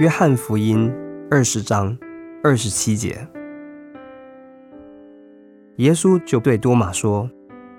[0.00, 0.92] 约翰福音
[1.30, 1.96] 二十章
[2.42, 3.24] 二十七节，
[5.76, 7.30] 耶稣就对多马说：“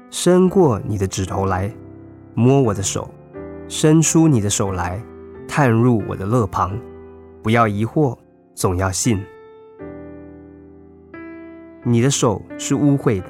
[0.09, 1.69] 伸过你的指头来，
[2.33, 3.05] 摸我的手；
[3.67, 5.03] 伸出你的手来，
[5.45, 6.79] 探入我的肋旁。
[7.43, 8.17] 不要疑惑，
[8.53, 9.21] 总要信。
[11.83, 13.27] 你的手是污秽的，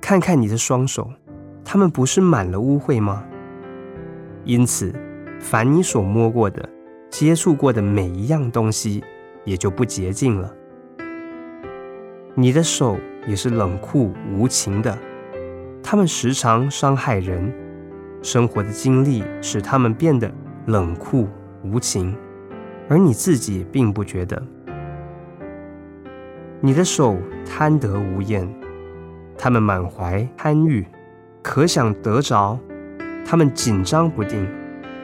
[0.00, 1.10] 看看你的双手，
[1.64, 3.24] 他们不是满了污秽吗？
[4.44, 4.94] 因此，
[5.40, 6.66] 凡你所摸过的。”
[7.14, 9.00] 接触过的每一样东西，
[9.44, 10.52] 也就不洁净了。
[12.34, 14.98] 你的手也是冷酷无情的，
[15.80, 17.54] 他们时常伤害人。
[18.20, 20.28] 生活的经历使他们变得
[20.66, 21.28] 冷酷
[21.62, 22.16] 无情，
[22.88, 24.42] 而你自己并不觉得。
[26.60, 28.52] 你的手贪得无厌，
[29.38, 30.84] 他们满怀贪欲，
[31.44, 32.58] 可想得着。
[33.24, 34.44] 他们紧张不定，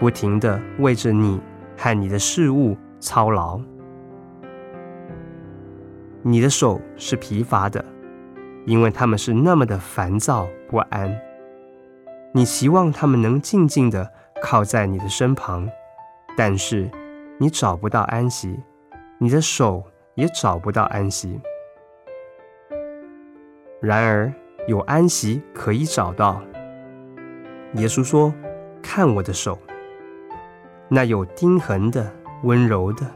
[0.00, 1.40] 不停地为着你。
[1.82, 3.58] 和你的事物操劳，
[6.20, 7.82] 你的手是疲乏的，
[8.66, 11.18] 因为他们是那么的烦躁不安。
[12.34, 15.66] 你希望他们能静静的靠在你的身旁，
[16.36, 16.90] 但是
[17.38, 18.60] 你找不到安息，
[19.16, 19.82] 你的手
[20.16, 21.40] 也找不到安息。
[23.80, 24.30] 然而
[24.68, 26.42] 有安息可以找到。
[27.76, 28.34] 耶稣说
[28.82, 29.58] ：“看我的手。”
[30.92, 33.06] 那有钉痕的、温柔的、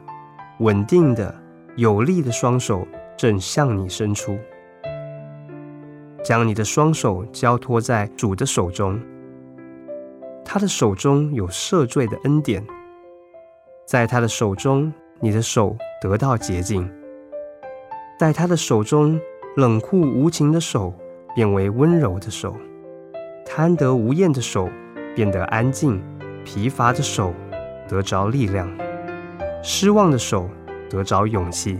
[0.60, 1.34] 稳定的、
[1.74, 4.38] 有力的双手正向你伸出，
[6.22, 9.00] 将你的双手交托在主的手中。
[10.44, 12.64] 他的手中有赦罪的恩典，
[13.84, 16.88] 在他的手中，你的手得到洁净；
[18.20, 19.18] 在他的手中，
[19.56, 20.94] 冷酷无情的手
[21.34, 22.56] 变为温柔的手，
[23.44, 24.68] 贪得无厌的手
[25.16, 26.00] 变得安静，
[26.44, 27.34] 疲乏的手。
[27.88, 28.68] 得着力量，
[29.62, 30.48] 失望的手
[30.88, 31.78] 得着勇气。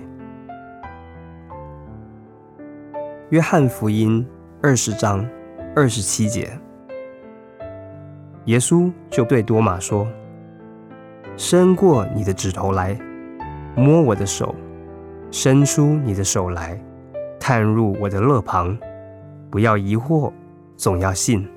[3.30, 4.26] 约翰福音
[4.62, 5.26] 二十章
[5.74, 6.50] 二十七节，
[8.44, 10.06] 耶稣就对多马说
[11.36, 12.98] ：“伸过你的指头来，
[13.74, 14.54] 摸我的手；
[15.30, 16.78] 伸出你的手来，
[17.40, 18.76] 探入我的肋旁。
[19.50, 20.32] 不要疑惑，
[20.76, 21.48] 总要信。”